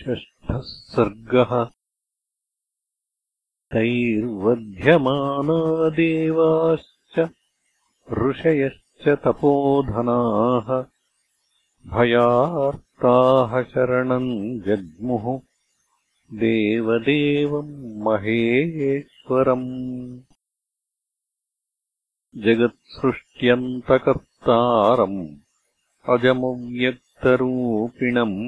[0.00, 0.60] षष्ठः
[0.92, 1.64] सर्गः
[3.72, 5.58] तैर्वध्यमाना
[5.90, 7.28] देवाश्च
[8.12, 10.84] ऋषयश्च तपोधनाः
[11.92, 15.40] भयार्ताः शरणम् जग्मुः
[16.32, 19.70] देवदेवम् महेश्वरम्।
[22.36, 25.22] जगत्सृष्ट्यन्तकर्तारम्
[26.08, 28.38] अजमव्यक्तरूपिणम्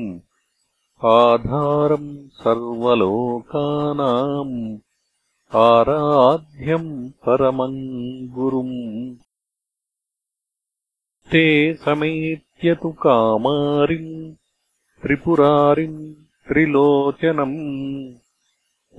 [1.11, 4.53] आधारम् सर्वलोकानाम्
[5.61, 6.91] आराध्यम्
[7.25, 7.79] परमम्
[8.35, 8.77] गुरुम्
[11.33, 11.43] ते
[11.85, 14.13] समेत्य तु कामारिम्
[15.03, 15.99] त्रिपुरारिम्
[16.49, 17.57] त्रिलोचनम्।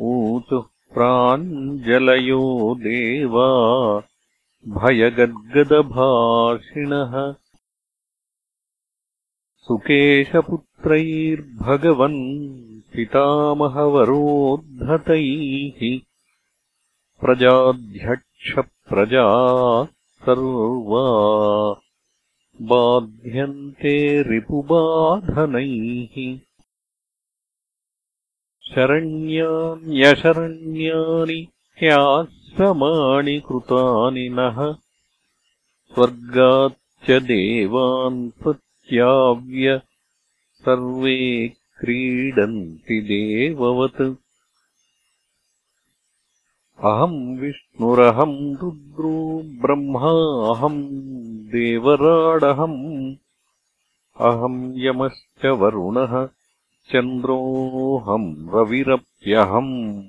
[0.09, 2.43] ऊचुः प्राञ्जलयो
[2.83, 3.47] देवा
[4.79, 7.15] भयगद्गदभाषिणः
[10.83, 12.17] सुकेशपुत्रैर्भगवन्
[12.93, 14.09] पितामहवरोद्धतैः
[17.23, 18.65] प्रजाध्यक्षप्रजा
[20.25, 21.03] सर्वा
[22.71, 23.93] बाध्यन्ते
[24.29, 26.17] रिपुबाधनैः
[28.73, 29.87] शरण्यान्यशरण्यानि
[31.83, 34.59] ह्याश्रमाणि कृतानि नः
[35.93, 39.79] स्वर्गाच्च देवान् त्याव्य
[40.63, 44.15] सर्वे क्रीडन्ति देववत्।
[46.83, 53.15] अहम् विष्णुरहम् रुद्रो ब्रह्माहम् देवराडहम्।
[54.19, 56.29] अहम् यमश्च वरुणः
[56.91, 60.03] चन्द्रोऽहम् रविरप्यहम्।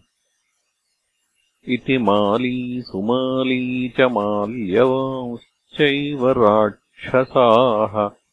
[1.68, 8.23] इति माली सुमाली च माल्यवांश्चैव राक्षसाः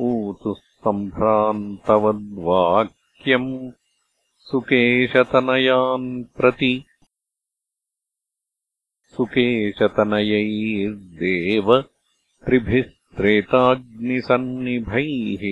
[0.00, 3.52] ऊतुः सम्भ्रान्तवद्वाक्यम्
[4.48, 6.72] सुकेशतनयान् प्रति।
[9.16, 11.68] सुकेशतनयैर्देव
[12.44, 15.42] त्रिभिः त्रेताग्निसन्निभैः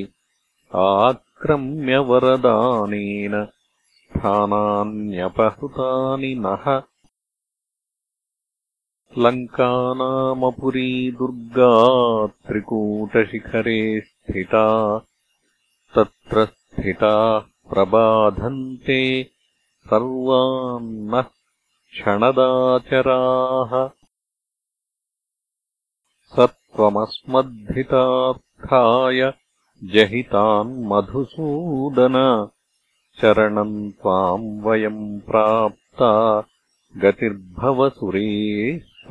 [0.80, 6.64] आक्रम्य वरदानेन स्थानान्यपहृतानि नः
[9.19, 11.71] लङ्कानामपुरी दुर्गा
[12.47, 14.66] त्रिकूटशिखरे स्थिता
[15.94, 17.41] तत्र स्थिताः
[17.72, 18.98] प्रबाधन्ते
[19.91, 21.26] सर्वान्नः
[21.94, 23.72] क्षणदाचराः
[26.34, 26.47] स
[26.77, 27.33] त्वमस्मद्धितार्थाय
[29.97, 30.86] जहितान्मधुसूदन
[33.21, 36.13] शरणम् त्वाम् वयम् प्राप्ता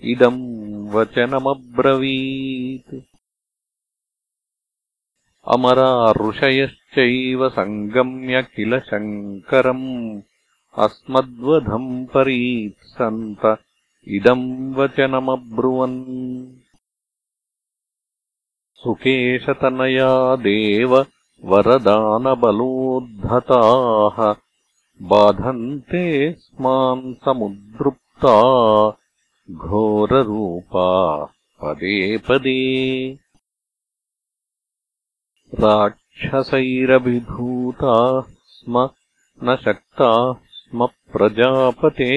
[0.00, 3.04] इदम् वचनमब्रवीत्।
[5.54, 10.22] अमरा ऋषयश्चैव सङ्गम्य किल शङ्करम्
[10.78, 13.58] अस्मद्वधम् परीत्सन्त
[14.08, 16.56] इदम् वचनमब्रुवन्।
[18.74, 21.06] सुकेशतनया देव
[21.44, 24.34] वरदानबलोद्धताः
[25.02, 28.36] बाधन्ते स्मान् समुद्रुप्ता
[29.50, 31.28] घोररूपा
[31.62, 33.18] पदे पदे।
[35.54, 38.90] राक्षसैरभिभूताः स्म
[39.44, 42.08] न शक्ताः स्म प्रजापते।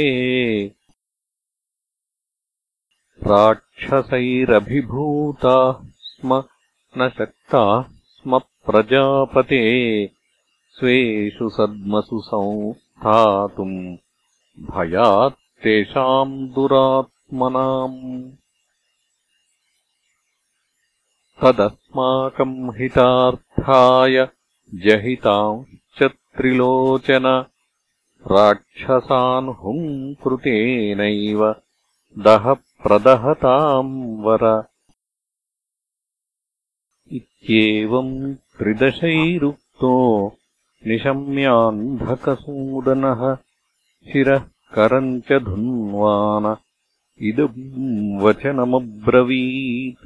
[3.28, 6.44] राक्षसैरभिभूताः स्म
[6.98, 10.12] न शक्ताः स्म प्रजापते।
[10.72, 13.98] स्वेषु सद्मसु संस्थातुम्
[14.60, 16.50] भयात् तेषाम्
[17.34, 18.32] दुरात्मनाम्
[21.42, 24.28] तदस्माकम् हितार्थाय
[24.74, 27.26] जहितांश्च त्रिलोचन
[28.32, 31.44] राक्षसान् हुम् कृतेनैव
[32.18, 34.46] दह प्रदहताम् वर।
[37.12, 39.94] इत्येवम् त्रिदशैरुक्तो
[40.88, 43.36] निशम्यान्धकसूदनः
[44.12, 44.44] शिरः
[44.74, 46.56] करम् च धुन्वान
[47.28, 50.06] इदम् वचनमब्रवीत्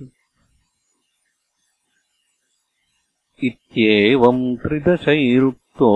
[3.47, 5.89] इत्येवम् त्रिदशैरुक्तो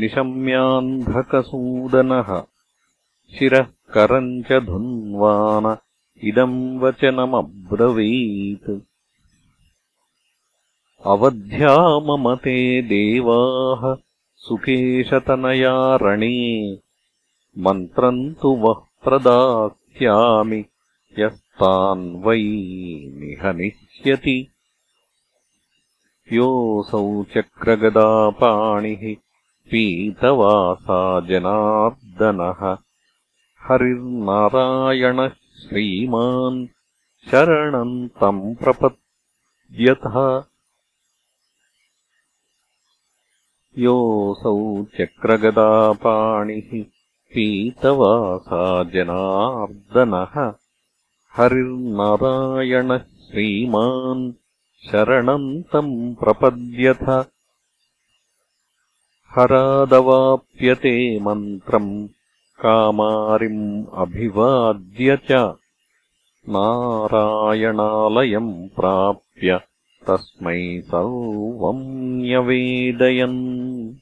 [0.00, 1.10] निशम्यान्धकसूदनः
[3.36, 5.66] शिरः करम् च धुन्वान
[6.30, 8.70] इदम् वचनमब्रवीत्
[11.12, 12.56] अवध्याममते
[12.90, 13.82] देवाः
[14.46, 16.36] सुकेशतनया रणे
[17.56, 18.78] मन्त्रम् तु वः
[19.98, 20.64] प्रदास्यामि
[21.18, 22.38] यस्तान् वै
[23.18, 24.36] निहनिष्यति
[26.32, 27.02] योऽसौ
[27.34, 29.04] चक्रगदापाणिः
[29.70, 30.98] पीतवासा
[31.28, 32.62] जनार्दनः
[33.66, 36.66] हरिर्नारायणः श्रीमान्
[37.30, 40.16] शरणम् तम् प्रपद्यतः।
[43.78, 44.56] योऽसौ
[44.98, 46.82] चक्रगदापाणिः
[47.34, 50.52] पीतवासा जनार्दनः
[51.36, 54.32] हरिर्नारायणः श्रीमान्
[54.90, 57.24] शरणम् तम् प्रपद्यथ।
[59.36, 62.08] हरादवाप्यते मन्त्रम्
[62.60, 65.54] कामारिम् अभिवाद्य च।
[66.48, 69.60] नारायणालयम् प्राप्य
[70.08, 73.94] तस्मै सर्वम् न्यवेदयन्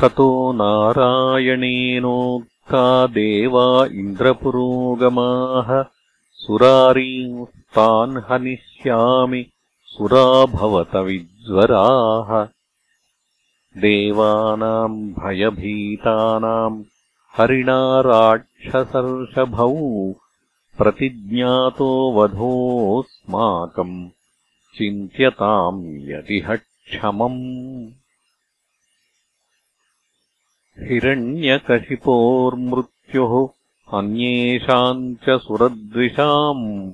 [0.00, 5.82] ततो नारायणेनोक्ता देवा इन्द्रपुरोगमाः
[6.42, 9.44] सुरारींस्तान् हनिष्यामि
[9.92, 12.30] सुरा भवत विज्वराः।
[13.82, 16.82] देवानाम् भयभीतानाम्
[17.36, 19.72] हरिणा राक्षसर्षभौ
[20.78, 23.96] प्रतिज्ञातो वधोऽस्माकम्
[24.76, 27.40] चिन्त्यताम् यदिह क्षमम्
[30.82, 33.48] हिरण्यकशिपोर्मृत्युः
[33.98, 36.92] अन्येषाम् च सुरद्विषाम्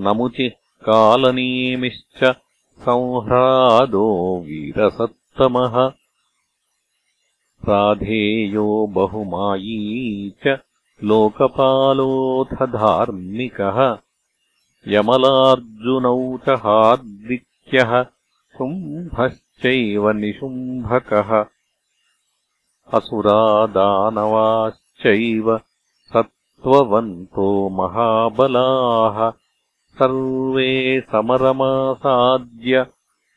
[0.00, 0.50] नमुचिः
[0.86, 2.36] कालनेमिश्च
[2.84, 5.92] संह्रादो वीरसत्तमः।
[7.68, 10.58] राधेयो बहुमायी च
[11.04, 13.98] लोकपालोऽथ धार्मिकः
[14.88, 18.06] यमलार्जुनौ च हार्दिक्यः
[18.56, 21.44] शुम्भश्चैव निशुम्भकः
[22.94, 25.60] असुरादानवाश्चैव
[26.12, 29.32] सत्त्ववन्तो महाबलाः।
[29.94, 32.86] सर्वे समरमासाद्य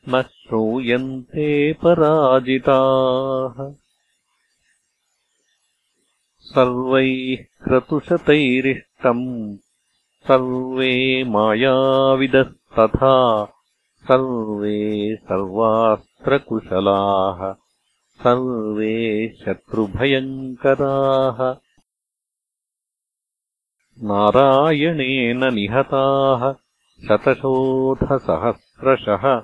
[0.10, 3.74] न श्रूयन्ते पराजिताः।
[6.40, 9.58] सर्वैः क्रतुशतैरिष्टम्।
[10.28, 13.48] सर्वे मायाविदस्तथा।
[14.04, 17.65] सर्वे सर्वास्त्रकुशलाः
[18.20, 21.56] सर्वे शत्रुभयङ्कराः।
[24.04, 26.54] नारायणेन निहताः
[27.08, 29.44] शतशोथसहस्रशः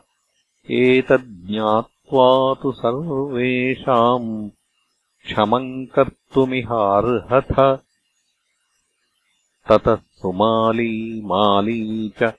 [0.72, 4.50] एतज्ज्ञात्वा तु सर्वेषाम्
[5.26, 7.80] क्षमम् कर्तुमिहार्हथ।
[9.70, 12.34] ततः सुमाली माली च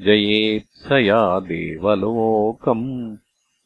[0.00, 3.16] जयेत्सया देवलोकम्।